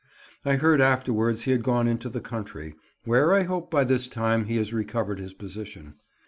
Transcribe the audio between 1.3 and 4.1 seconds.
he had gone into the country, where I hope by this